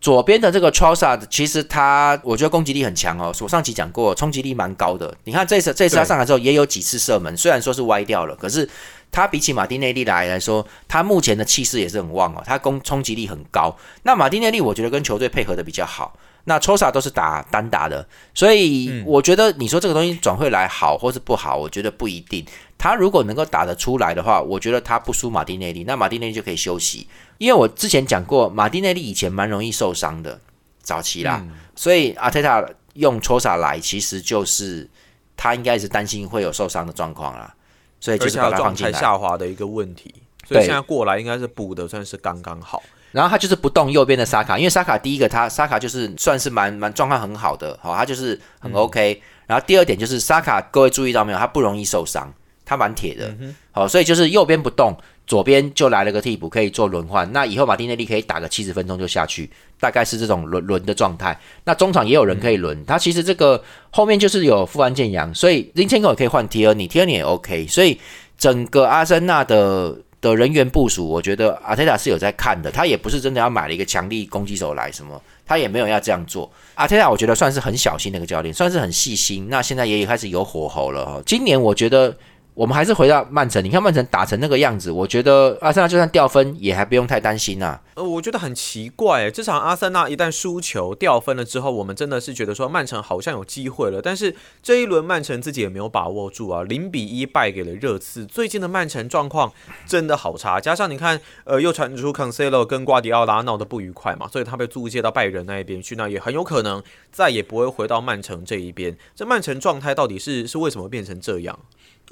[0.00, 5.14] 左边的这个 t r o s a 其实他我觉得攻击力很强哦，我上期讲过，冲击力蛮高的。
[5.24, 8.68] 你看这次这次他上来之后也有几次射门，虽然说是歪掉了，可是
[9.12, 13.76] 他比起马丁内利来来说，他目前的气势也是很旺哦，他攻冲击力很高。
[14.02, 16.16] 那马丁内利我觉得跟球队配合的比较好。
[16.44, 22.44] 那抽萨都是打单打的，所以我觉得你说这个东西转会来好或是不好，我觉得不一定。
[22.76, 27.06] 他如果能够打得出来的话，我觉得他不输马丁内利，那马丁内利就可以休息。
[27.38, 30.40] 因为我之前讲过，马丁内利以前蛮容易受伤的，
[30.80, 31.44] 早期啦，
[31.76, 34.90] 所以阿泰塔用抽萨来，其实就是
[35.36, 37.54] 他应该是担心会有受伤的状况啦，
[38.00, 40.12] 所以就是把他状态下滑的一个问题，
[40.48, 42.82] 所以现在过来应该是补的算是刚刚好。
[43.12, 49.22] 然后他就是不动右边的沙卡，因为沙卡第一个他沙卡就是算是蛮蛮状况很好的，好，他就是很 OK。
[49.46, 51.38] 然后第二点就是沙卡，各位注意到没有？
[51.38, 52.32] 他不容易受伤，
[52.64, 53.34] 他蛮铁的，
[53.70, 54.96] 好，所以就是右边不动，
[55.26, 57.30] 左边就来了个替补可以做轮换。
[57.32, 61.38] 那以后马丁内利可以打个七十分钟就下去，大概是这种轮轮的状态。
[61.64, 67.66] 那中场也有人可以轮，他其实这个后面就是有富安健洋，所以林千口也可以换 T 尔尼，T 尔尼也 OK。
[67.66, 68.00] 所以
[68.38, 69.94] 整个阿森纳的。
[70.22, 76.50] 的人员部署，我觉得阿泰塔是有在看的，他也不是真的要买了一个强力攻击手来什么，他也没有要这样做。
[76.76, 79.48] 阿泰塔我觉得算是很小心的一个教练，算是很细心。
[79.50, 81.22] 那现在也开始有火候了哈。
[81.26, 82.16] 今年我觉得。
[82.54, 87.80] 我们还是回到曼城，你看曼城打成那个样子，我觉得阿森纳就算掉分也还不用太担心呐。
[87.94, 98.26] 呃，我觉得很奇怪，这场阿森纳一旦输球掉分了之后，我们真的是觉得说曼城好像有机会了，但是这一轮曼城自己也没有把握住啊，零比一败给了热刺。
[98.26, 99.50] 最近的曼城状况
[99.86, 108.94] 真的好差，加上你看，呃，又传出 Cancelo 跟瓜迪奥拉闹得不愉快嘛，所以他被租借到拜仁那一边去，那也很有可能再也不会回到曼城这一边。
[109.14, 111.58] 这曼城状态到底是是为什么变成这样？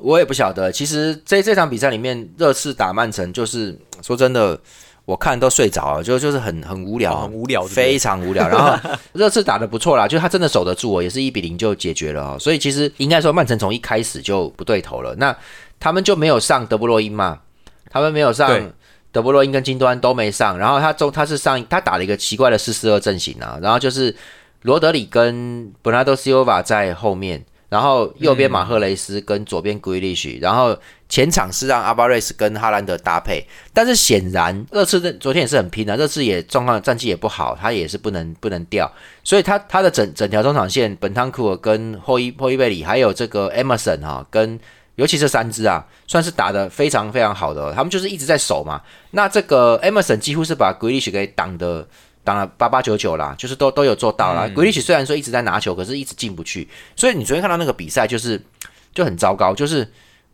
[0.03, 4.59] 我也不晓得，其实在这场比赛里面，热刺打曼城，就是说真的，
[5.05, 8.49] 我看都睡着了，就就是很很无聊，很无聊，非常无聊。
[8.49, 12.37] 然后 热刺打的不错啦，就他真的守得住，也是一比零就解决了哦。
[12.39, 15.15] 所以其实应该说，曼城从一开始就不对头了。
[15.17, 15.37] 那
[15.79, 17.41] 他们就没有上德布洛因嘛？
[17.91, 18.73] 他们没有上
[19.13, 20.57] 德布洛因跟金端都没上。
[20.57, 23.59] 然后他中他是上他打了一个奇怪的四四二阵型啊。
[23.61, 24.15] 然后就是
[24.63, 27.45] 罗德里跟本拉多西欧瓦在后面。
[27.71, 30.77] 然后右边马赫雷斯跟左边古伊利许，然后
[31.09, 38.91] 前场是让阿巴瑞斯跟哈兰德搭配，但是显然热刺的昨天也是很拼的，热刺也状况战绩也不好，他也是不能不能掉，
[39.23, 44.59] 所以他他的整整条中场线，本汤库尔跟霍伊霍伊贝里还有这个 Emerson 哈，跟
[44.97, 51.87] 尤其是三支啊，算是打的非常非常好的，他们就是一直在守嘛，那这个 Emerson 几乎是把 g r e l i s h 给挡的。
[52.31, 54.49] 当然八八九九啦，就是都都有做到啦。
[54.55, 56.69] 格里奇虽然说一直在拿球，可是一直进不去。
[56.95, 58.41] 所以你昨天看到那个比赛，就是
[58.95, 59.85] 就很糟糕，就是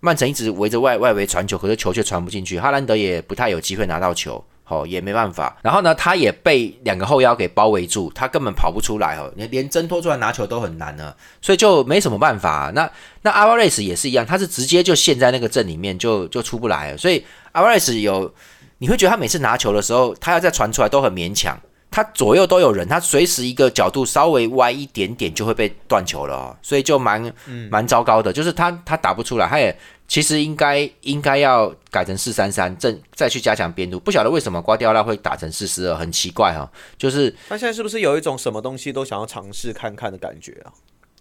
[0.00, 2.60] 曼城一直围着外外围传球，可是球却传不进去。
[2.60, 5.56] 哈兰德也不太有机会拿到球，哦，也没办法。
[5.62, 12.70] 然后呢，他也被两个后腰给包围住，他根本跑不出来哦，连连挣脱出来拿球都很难呢，所以就没什么办法。
[12.74, 12.86] 那
[13.22, 16.94] 那阿瓦雷斯也是一样，他是直接就陷在那个阵里面，就就出不来。
[16.98, 18.30] 所以阿瓦雷斯有，
[18.76, 21.58] 你会觉得他每次拿球的时候，他要再传出来都很勉强。
[21.96, 27.32] 他左右都有人，他随时一个角度稍微歪一点点就会被断球了哦，所以就蛮
[27.70, 28.30] 蛮糟糕的。
[28.30, 29.74] 就是他他打不出来，他也
[30.06, 33.98] 其实应该应该要改成四三三，正再去加强边路。
[33.98, 36.70] 不晓得为什么瓜迪奥拉会打成四四二，很奇怪哈。
[36.98, 40.68] 就是他现在是不是有一种什么东西都想要尝试看看的感觉啊？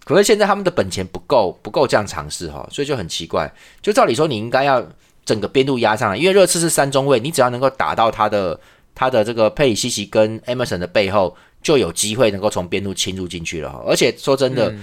[0.03, 3.49] 可是现在他们的本钱不够，不够这样尝试哈，所以就很奇怪。
[3.81, 4.85] 就照理说你应该要
[5.23, 8.59] 整个边路压上来，因为热刺是三中卫，你只要能够打到他的。
[8.95, 14.73] 他的这个佩里西奇跟 Emerson 的背后就有机会能够从边路侵入进去了，而且说真的，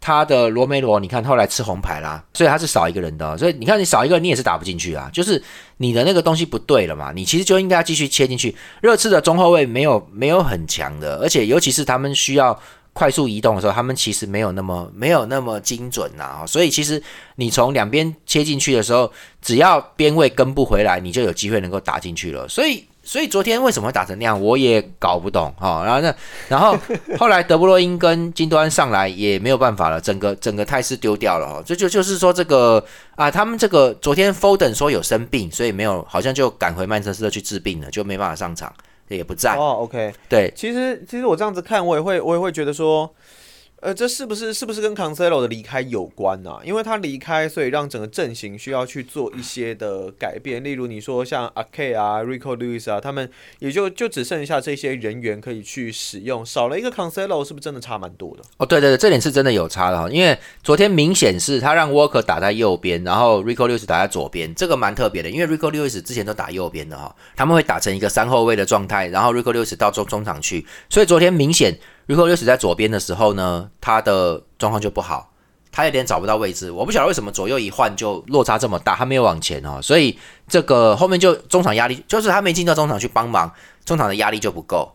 [0.00, 5.42] 他的罗梅罗，你看后来吃红牌啦，所以他是少一个人的，所以你看你少一个人，你也是打不进去啊，就是
[5.76, 8.56] 你的那个东西不对了嘛，你其实就应该要继续切进去。
[8.80, 12.58] 热刺的中后卫没有没有很强的，而且尤其是他们需要
[12.94, 17.02] 快速移动的时候，他们其实没有那么没有那么精准呐，所以其实
[17.36, 22.84] 你从两边切进去的时候，只要边位跟不回来，你就有机会能够打进去了，所以。
[23.10, 25.82] 所以昨天为什么会打成那样，我也搞不懂哈。
[25.84, 26.14] 然后那，
[26.46, 26.78] 然后
[27.18, 31.60] 后来德布洛因跟金端上来也没有办法了，整个整个态势丢掉了哈。
[31.66, 32.80] 这就就是说这个
[33.16, 38.72] 啊，他们这个昨天 Foden 说有生病，所以没有，好像就赶回曼彻斯特去治病了，就没办法上场，
[39.08, 39.56] 也不在。
[39.56, 43.12] 哦，OK，对，其实其实我这样子看，我也会我也会觉得说。
[43.80, 46.58] 呃，这是不是是不是跟 Cancelo 的离开有关呢？
[46.62, 50.62] 因为他离开，所以让整个阵型需要去做一些的改变。
[50.62, 58.42] 例如你说像 a K 啊、Rico Lewis 啊，他们也就就只剩下这些人员可以去使用，少了一个 Cancelo，是不是真的差蛮多的？
[58.58, 60.10] 哦，对对对，这点是真的有差的哈。
[60.10, 65.30] 因为昨天明显是他让 Walker 打在右边，然后 Rico Lewis 打在左边，这个蛮特别的。
[65.30, 71.78] 因为 Rico Lewis 之前都打右边的哈，他们会打成一个三后卫的状态，然后 Rico Lewis 到中中场去，所以昨天明显。
[72.10, 75.30] 如果又死在左边的时候呢，他的状况就不好，
[75.70, 76.68] 他有点找不到位置。
[76.68, 80.18] 我不晓得为什么左右一换就落差这么大，他没有往前哦，所以
[80.48, 83.48] 这个后面就中场压力，就是他没进到中场去帮忙，
[83.84, 84.90] 中场的压力就不够，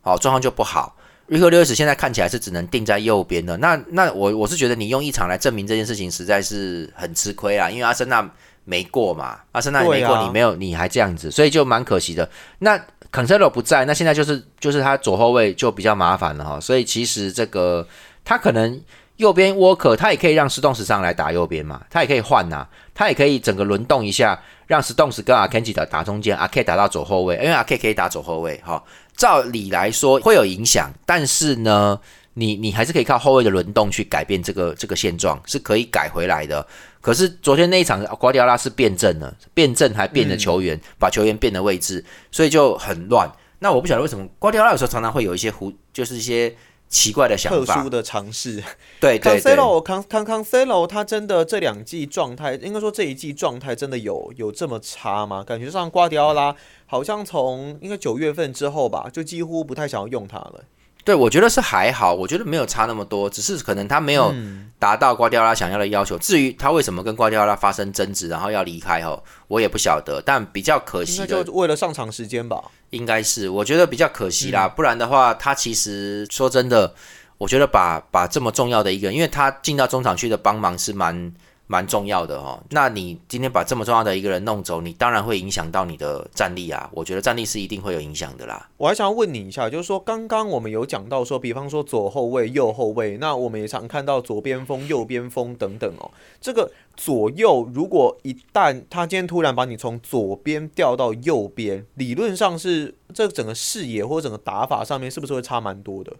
[0.00, 0.94] 好状况就不好。
[1.26, 8.30] 瑞克六十现在看起来是只能定在右边的，那那我我是觉得你用一场来证明这件事情实在是很吃亏啊，因为阿森纳
[8.64, 12.30] 没过嘛，阿森纳没过，你没有你还这样子，所以就蛮可惜的。
[12.60, 12.80] 那。
[13.12, 17.86] C a n c e l o 不在，那现在就是就是他左后卫就比较麻烦了哈，所以其实这个
[18.24, 18.80] 他可能
[19.16, 28.82] 右边 Walker 他也可以让 Stones 上来打右边嘛，他也可以换呐，他也可以整个轮动一下，让 Stones 跟阿 Kenji 打打中间，阿 K 打到左后卫，因为阿 K 可以打左后卫哈，
[29.16, 31.98] 照理来说会有影响，但是呢，
[32.34, 36.64] 你你还是可以靠后卫的轮动去改变这个这个现状，是可以改回来的。
[37.00, 43.30] 可是昨天那一场，瓜迪奥拉是变阵了，变阵还变了球员，把球员变了位置，所以就很乱。
[43.60, 46.54] 那我不晓得为什么瓜迪奥拉有时候常常会有一些胡，就是一些
[46.88, 48.62] 奇怪的想法、特殊的尝试。
[49.00, 49.54] 对对对。
[49.82, 55.44] 康康康 C 罗他真的这两季状态，应该说这一季状态真的有有这么差吗？
[55.44, 56.54] 感觉上瓜迪奥拉
[56.86, 60.64] 好像从应该九月份之后吧，就几乎不太想要用他了。
[61.04, 64.34] 对，我觉得是还好，我觉得没有差那么多，只是可能他没有
[64.78, 66.18] 达到瓜迪奥拉想要的要求。
[66.18, 70.22] 至于他为什么跟瓜迪奥拉发生争执，然后要离开哦，我也不晓得。
[70.24, 73.48] 但比较可惜的，就为了上场时间吧，应该是。
[73.48, 76.94] 我觉得比较可惜啦，不然的话，他其实说真的，
[77.38, 81.32] 我觉得把把这么重要的一个，因为他进到中场去的帮忙是蛮
[81.70, 82.60] 蛮重要的哦。
[82.70, 86.90] 那你今天把这么重要的一个人弄走，你当然会影响到你的战力啊。
[86.92, 88.68] 我觉得战力是一定会有影响的啦。
[88.76, 96.10] 我还想要问你一下，就是说刚刚我们有讲到说，比方说左后卫、右后卫，那我们也常看到左边锋、右边锋等等哦。
[96.40, 106.12] 这个左右，如果一旦他今天突然把你从左边调到右边，理论上是这整个视野或者整个打法上面是不是会差蛮多的？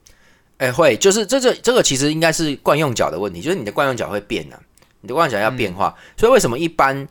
[0.58, 4.60] 哎，会，就是这这这个其实应该是惯用脚的问题，就是你的惯用脚会变的，
[5.00, 5.94] 你的妄想要变化。
[6.16, 7.06] 所以为什么一般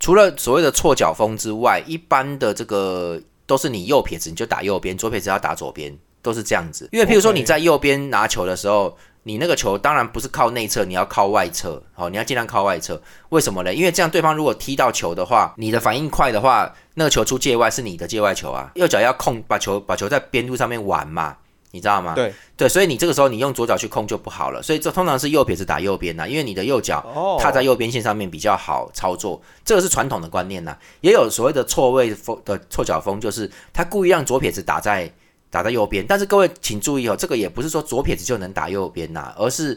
[0.00, 6.88] 除了所谓的错脚风之外，一般的这个都是你右撇子你就打右边，左撇子要打左边，都是这样子。
[6.92, 13.00] 因为譬如说你在右边拿球的时候，你那个球当然不是靠内侧，你要靠外侧，好，你要尽量靠外侧。
[13.30, 13.72] 为什么呢？
[13.72, 18.70] 因为这样对方如果踢到球的话，你的反应快的话，那个球出界外是你的界外球啊。
[18.74, 21.36] 右脚要控把球把球在边路上面玩嘛。
[21.74, 22.14] 你知道吗？
[22.14, 27.04] 对对，所以你这个时候你用左脚去控就不好了，所以这通常是右撇子打右边呐，因为你的右脚
[27.40, 30.76] 踏在右边线上面比较好操作，这个是传统的观念呐。
[31.00, 35.12] 也有所谓的错位风的错脚风，就是他故意让左撇子打在
[35.50, 39.76] 打在右边，但是各位请注意哦，这个也不是说左撇子就能打右边呐，而是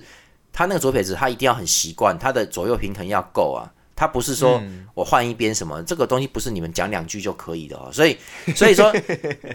[0.53, 3.65] 他那个左撇子他一定要很习惯，他的左右平衡要够啊。
[3.97, 4.62] 他不是说
[4.93, 7.89] 我换一边什么，这个东西不是你们讲两句就可以的哦。
[7.91, 8.15] 所以，
[8.55, 8.93] 所以说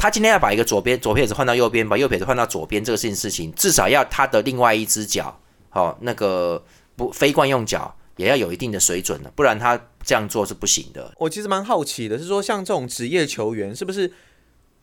[0.00, 5.38] 他今天要把一个左边左撇子换到右边，把右撇子换到左边，这个事情事情至少要他的另外一只脚，
[5.70, 6.62] 好那个
[6.96, 11.14] 不非惯用脚也要有一定的水准的，不然他这样做是不行的。
[11.18, 14.12] 我其实蛮好奇的，是说像这种职业球员是不是？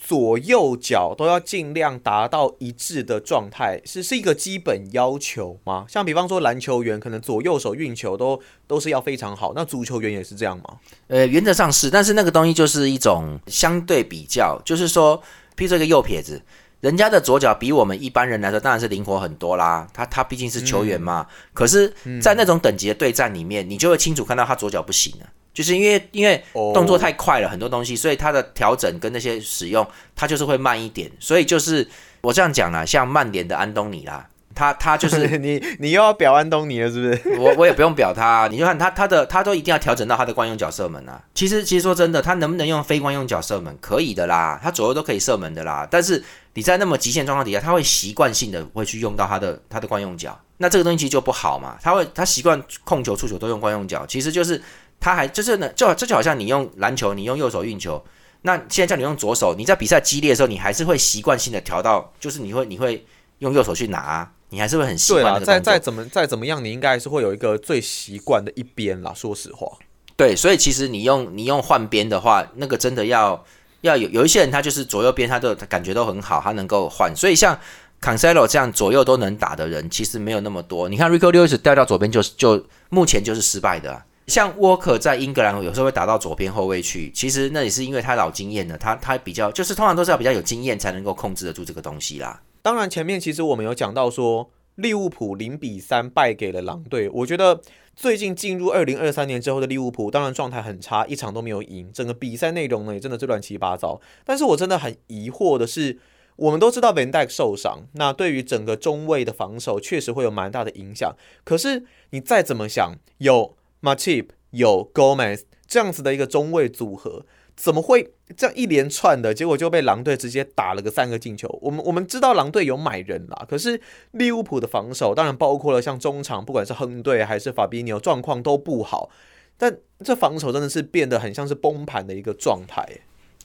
[0.02, 5.86] 左右脚都要尽量达到一致的状态，是是一个基本要求吗？
[5.90, 10.78] 像比方说篮球员，可能左右手运球都都是要非常好，那足球员也是这样吗？
[11.08, 15.22] 呃，原则上是，但是那个东西就是一种相对比较，就是说，
[15.58, 16.42] 譬如说一个右撇子，
[16.82, 25.28] 人家的左脚比我们一般人来说当然是灵活很多啦，他他毕竟是球员嘛，可是，在那种等级的对战里面，你就会清楚看到他左脚不行了。
[25.52, 26.42] 就是因为因为
[26.74, 31.12] 动作太快了，很多东西，所以他的调整跟那些使用，他就是会慢一点。
[31.20, 31.86] 所以就是
[32.22, 37.40] 我这样讲啦，像曼联的安东尼啦，他他就是 你你又要表安东尼了，是不是？
[37.40, 41.22] 我我也不用表他，你就看他他的他都一定要调整到他的惯用角射门啊。
[41.34, 43.74] 其实其实说真的，他能不能用非惯用角射门？
[43.80, 45.88] 可以的啦，他左右都可以射门的啦。
[45.90, 46.22] 但是
[46.56, 51.78] 你在那么极限状况底下，他会习惯性的会去用到他的他的惯用脚，那这个东西其实就不好嘛。
[51.82, 54.62] 他会他习惯控球触球都用惯用脚，其实就是。
[55.02, 58.04] 他还就是呢，就这就好像你用篮球，你用右手运球，
[58.42, 63.06] 那现在叫你用左手，你在比赛激烈的时候，你还是会习惯性的调到，就是你会你会
[63.38, 69.14] 用右手去拿，你还是会很习惯那个再再怎么再怎么样，你应该还是会有一个最习惯的一边啦。
[69.16, 69.68] 说实话，
[70.16, 73.46] 对，所以其实你用你用换边的话，那个真的要
[73.82, 77.16] 要有有一些人他就是左右边他都感觉都很好，他能够换。
[77.16, 77.58] 所以像
[78.02, 80.90] Cancelo 这样左右都能打的人，其实没有那么多。
[80.90, 84.04] 你看 Rico Lewis 掉到左边就就目前就是失败的。
[84.28, 92.40] 像沃克在英格兰有时候会打到左边后卫去，其实那也是因为他老经验了，他他比较就是通常都是要比较有经验才能够控制得住这个东西啦。
[92.62, 97.62] 当然前面其实我们有讲到说利物浦零比三败给了狼队，我觉得
[97.96, 104.00] 最近进入二零二三年之后的利物浦，当然状态很差，一场都没有赢，整个比赛内容呢也真的是乱七八糟。
[104.24, 105.98] 但是我真的很疑惑的是，
[106.38, 111.14] 我们都知道 Van Dijk 受伤，那对于整个中卫的防守确实会有蛮大的影响。
[111.44, 117.24] 可是你再怎么想，有 Matip 有 Gomez 这样子的一个中卫组合，
[117.56, 121.48] 怎么会这样一连串的结果就被狼队直接打了个三个进球？
[121.62, 123.80] 我们我们知道狼队有买人啦，可是
[124.12, 129.10] 利物浦的防守当然包括了像中场，不管是亨队还是法比尼奥，状况都不好。
[129.58, 132.84] 但这防守真的是变得很像是崩盘的一个状态。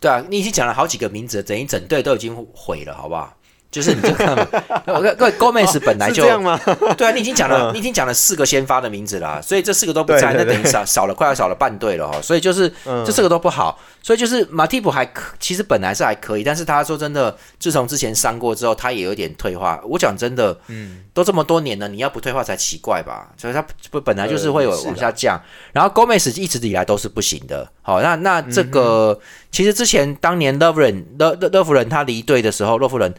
[0.01, 3.37] 对啊，你已经讲了好几个名字，整一整队都已经毁了，好不好？
[3.75, 4.37] 就是你这看，
[4.87, 6.57] 各位各位，Gomez 本来就这样吗？
[6.97, 12.23] 对啊，你已经讲了，你已经讲了四个先发的名字了，所以这四个都不在，那等于少少了，快要少了半队了哦。
[12.23, 12.73] 所以就是
[13.05, 19.81] 这四个都不好，所以就是马蒂普还可，其实本来是还可以，但是他说真的，自从之前伤过之后，他也有点退化。
[19.83, 23.27] 我讲真的，嗯，都这么多年了，你要不退化才奇怪吧？
[23.37, 23.61] 所以他
[23.91, 25.41] 不本来就是会有往下降，
[25.73, 27.69] 然后 Gomez 一直以来都是不行的。
[27.83, 29.19] 好，那那这个
[29.51, 33.13] 其实之前当年勒夫人勒勒勒夫人他离队的时候，洛夫人。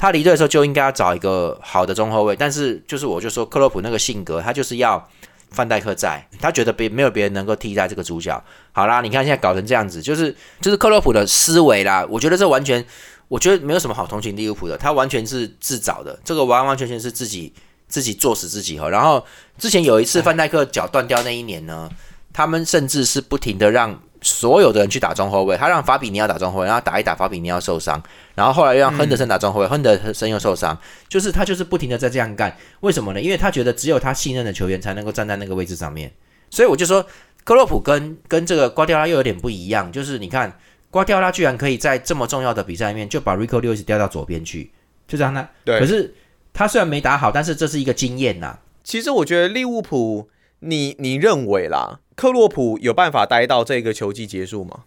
[0.00, 5.06] 他离队的时候就应该要找一个好的中后卫，但是就是我就说克洛普那个性格，他就是要
[5.50, 8.42] 范戴克在，他觉得别没有别人能够替代这个主角。
[8.72, 12.06] 好啦，你看现在搞成这样子，就是就是克洛普的思维啦。
[12.08, 12.82] 我觉得这完全，
[13.28, 17.52] 我觉得没有什么好同情利物浦的，他完全是自找的，这个完完全全是自己
[17.86, 18.88] 自己作死自己哈。
[18.88, 19.22] 然后
[19.58, 21.90] 之前有一次范戴克脚断掉那一年呢，
[22.32, 24.00] 他们甚至是不停的让。
[24.22, 28.02] 所有的人去打中后卫，他让法比尼奥打中后卫，然后打一打法比尼奥受伤，
[28.34, 30.76] 然后后来又让亨德森打中后卫，亨德森又受伤，
[31.08, 33.20] 就是他就是不停的在这样干，为什么呢？
[33.20, 36.12] 因为他觉得只有他信任的球员才能够站在那个位置上面，
[36.50, 37.04] 所以我就说，
[37.44, 40.54] 克洛普跟跟这个瓜迪奥拉又有点不一样，就是你看
[40.90, 44.70] 瓜迪奥拉居然可以在这么重要的比赛里面就把 Rico Lewis 调到左边去，
[45.08, 45.78] 就这样呢，对。
[45.78, 46.14] 可是
[46.52, 48.58] 他虽然没打好，但是这是一个经验呐。
[48.82, 50.28] 其实我觉得利物浦，
[50.60, 54.84] 你你认为啦，克洛普有办法待到这个球季结束吗？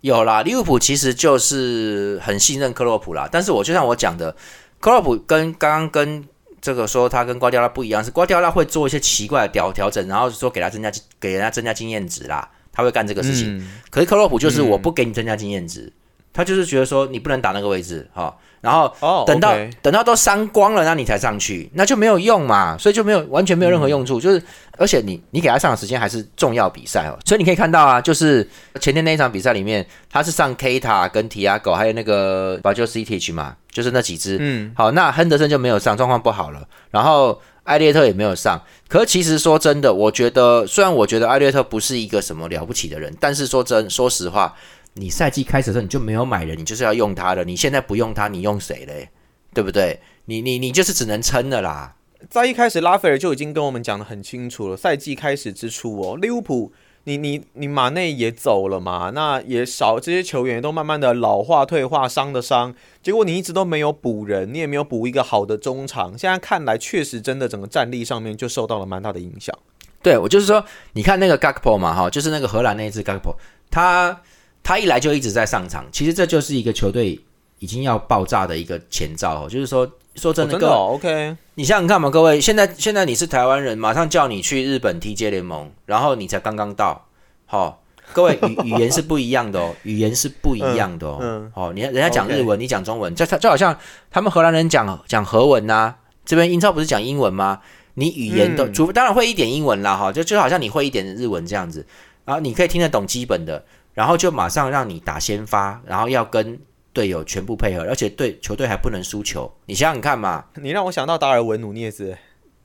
[0.00, 3.28] 有啦，利物浦其实就是很信任克洛普啦。
[3.30, 4.34] 但是我就像我讲的，
[4.80, 6.24] 克洛普跟刚刚跟
[6.60, 13.58] 这个说他跟瓜迪奥拉不一样，是瓜迪奥拉会做一些奇怪的调调整，然后说给他增加给人家增加经验值啦，他会干这个事情。
[13.58, 15.92] 嗯可是克洛普就是嗯我不给你增加经验值，
[16.32, 24.20] 他就是觉得说你不能打那个位置哈、然后哦，等到等到都删光了，那你才上去，那就没有用嘛，所以就没有完全没有任何用处。
[24.20, 24.42] 就是
[24.76, 28.46] 而且你你给他上的时间还是重要比赛哦，所以你可以看到啊，就是
[28.80, 34.36] 前天那一场比赛里面，他是上 K 塔跟提亚狗还有那个 b a j o c i t i c 嘛，就是那几只。
[34.40, 36.66] 嗯，好，那亨德森就没有上，状况不好了。
[36.90, 38.60] 然后艾略特也没有上。
[38.88, 44.54] 可是其实说真的，我觉得虽然我觉得艾略特不是一个什么了不起的人，但是说真说实话，
[44.94, 47.44] 你赛季开始的时候你就没有买人，你就是要用他的。
[47.44, 49.08] 你现在不用他，你用谁嘞？
[49.54, 50.00] 对不对？
[50.26, 51.94] 你你你就是只能撑的啦。
[52.28, 56.72] 在一开始拉斐尔就已经跟我们讲的很清楚了，赛季开始之初哦，利物浦。
[57.04, 59.10] 你你你马内也走了嘛？
[59.14, 66.10] 那也少这些球员也都慢慢的老化、退化、伤的伤，结果你一直都没有补人，你也没有补一个好的中场。
[66.16, 69.58] 现在看来，确实真的整个战力上面就受到了蛮大的影响。
[70.02, 70.62] 对我就是说，
[70.92, 73.34] 你看那个 Gakpo 嘛，哈，就是那个荷兰那一支 Gakpo，
[73.70, 74.20] 他
[74.62, 77.18] 他一来就一直在上场，其实这就是一个球队
[77.58, 79.48] 已经要爆炸的一个前兆哦。
[79.48, 87.06] 就是说，说真的，各位哦真的哦，OK，你想想看嘛，各位，现在现在你是台湾人，马上叫你去日本 TJ 联盟，然后你才刚刚到，
[87.46, 87.82] 好、
[88.12, 91.18] 各位语 语言是不一样的哦，语言是不一样的哦。
[91.20, 93.76] 嗯好、你人家讲日文，你讲中文，就就好像
[94.10, 95.94] 他们荷兰人讲讲荷文呐、
[96.24, 97.60] 这边英超不是讲英文吗？
[97.94, 101.84] 你语言都，嗯除当然会一点英文啦，哈，就就好像你会一点日文这样子，
[102.24, 103.64] 然后你可以听得懂基本的，
[103.94, 106.58] 然后就马上让你打先发，然后要跟
[106.92, 110.44] 队友全部配合，而且对球队还不能输球，你想想看嘛。
[110.56, 112.16] 你让我想到达尔文努涅斯，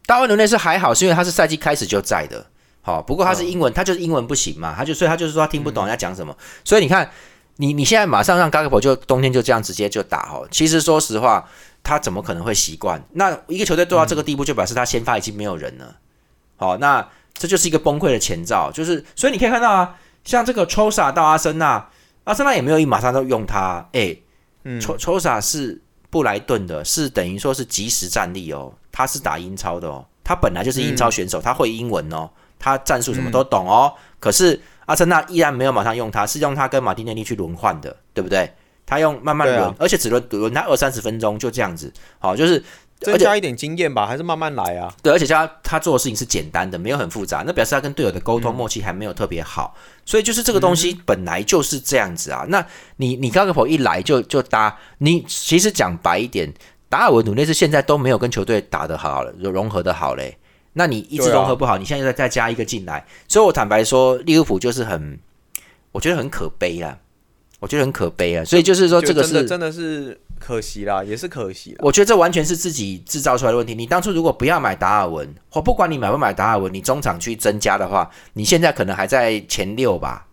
[0.06, 2.46] 大卫努涅斯还好，是因为他是赛季开始就在的。
[2.82, 6.36] 好，不过他是英文，他就是英文不行嘛，他就所以他就是说他听不懂人家讲什么。
[6.64, 7.10] 所以你看，
[7.56, 10.48] 你你现在马上让 g a g p o 就冬天就这样直接就打哦。
[10.52, 11.50] 其实说实话，
[11.82, 13.04] 他怎么可能会习惯？
[13.14, 15.96] 那一个球队做到这个地步，就表示他先发已经没有人了。
[16.58, 18.72] 好，那这就是一个崩溃的前兆。
[18.72, 19.96] 就是所以你可以看到啊，
[20.26, 21.88] 像这个 Chosa 到阿森纳，
[22.26, 23.88] 阿森纳也没有一马上都用他。
[23.94, 24.14] 哎、
[24.64, 33.94] 嗯，Cho Chosa 是布莱顿的，是等于说是即时战力哦，他是打英超的哦，他本来就是英超选手，他会英文哦，他战术什么都懂哦。
[34.20, 38.52] 可是阿森纳依然没有马上用他，是用他跟马丁内利去轮换的，对不对？
[38.88, 41.92] 他用慢慢轮，啊而且只轮轮他二三十分钟，就这样子。
[42.20, 42.64] 好，就是
[43.06, 44.94] 增加一点经验吧，还是慢慢来啊。
[45.02, 49.76] 对，而且加他做的事情是简单的，没有很复杂，那表示他跟队友的沟通默契还没有特别好，
[50.06, 52.46] 所以就是这个东西本来就是这样子啊。
[52.50, 52.66] 那
[52.98, 56.54] 你你高格普一来就就搭，你其实讲白一点，
[56.90, 60.38] 达尔文努内斯现在都没有跟球队打得好了，融合的好嘞。
[60.78, 65.18] 那你一直融合不好，你现在再再加一个进来，所以我坦白说，利物浦就是很，
[65.94, 66.98] 我觉得很可悲啊，
[67.62, 68.44] 我觉得很可悲啊。
[68.44, 71.76] 所以就是说，这个是真的是可惜啦，也是可惜。
[71.80, 73.74] 我觉得这完全是自己制造出来的问题。
[73.74, 80.28] 你当初如果不要买达尔文，或不管你买不买达尔文，你中场去增加的话，你现在可能还在前六吧，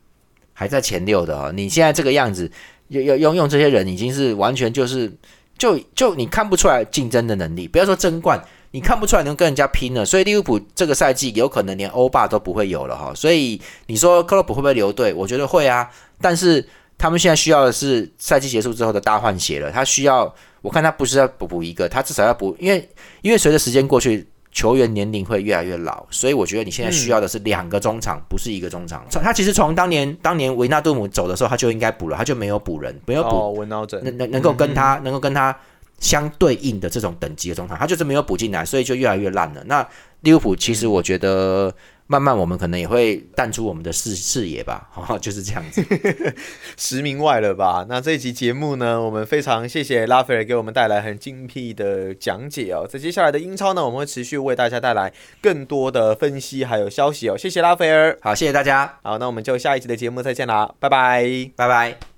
[0.53, 1.51] 还在前六的哦。
[1.55, 2.51] 你现在这个样子，
[2.89, 5.11] 用用用用这些人，已经是完全就是
[5.57, 8.45] 就就你看不出来竞争的能力，不要说争冠。
[8.75, 13.13] 你看不出来能跟人家拼了，所以利物浦这个赛季有可能连欧霸都不会有了哈。
[13.15, 15.13] 所以你说克洛普会不会留队？
[15.13, 15.91] 我觉得会啊，
[16.23, 16.67] 但是
[17.03, 19.73] 他们现在需要的是赛季结束之后的大换血了。
[19.73, 22.89] 他需要，我看他不是要补补一个，他至少要补，因为
[23.23, 29.05] 因为随着时间过去，球员年龄会越来越老，所以我觉得你现在需要的是两个中场，不是一个中场。
[29.11, 35.59] 他其实从当年当年维纳杜姆走的时候，他就应该补了，他就没有补人，没有补能能能够跟他、能够跟他
[35.99, 39.63] 相对应的这种等级的中场，他就是没有补进来，所以就越来越烂了。
[39.67, 39.85] 那
[40.21, 41.75] 利物浦其实我觉得
[42.13, 45.83] 慢慢我们可能也会淡出我们的视视野吧， 哈、就是这样子。
[46.77, 47.87] 十名外了吧？
[47.89, 52.87] 那这一集节目呢，我们非常谢谢拉斐尔给我们带来很精辟的讲解哦。
[52.87, 55.11] 在接下来的英超呢，我们会持续为大家带来
[55.41, 57.39] 更多的分析还有消息哦。
[57.39, 58.19] 谢谢拉斐尔。
[58.21, 61.51] 好，谢谢大家，好，那我们就下一集的节目再见啦，拜拜。
[61.57, 62.12] 拜拜。